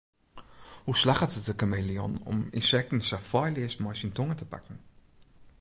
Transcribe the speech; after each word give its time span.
Hoe 0.83 0.97
slagget 0.97 1.35
it 1.39 1.45
de 1.49 1.55
kameleon 1.61 2.13
om 2.31 2.37
ynsekten 2.57 3.01
sa 3.09 3.17
feilleas 3.29 3.75
mei 3.83 3.95
syn 3.99 4.15
tonge 4.17 4.35
te 4.39 4.47
pakken? 4.53 4.77